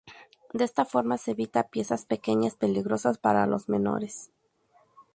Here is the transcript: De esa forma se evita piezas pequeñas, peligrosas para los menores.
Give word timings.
De 0.51 0.63
esa 0.63 0.83
forma 0.83 1.19
se 1.19 1.29
evita 1.29 1.67
piezas 1.67 2.05
pequeñas, 2.07 2.55
peligrosas 2.55 3.19
para 3.19 3.45
los 3.45 3.69
menores. 3.69 4.31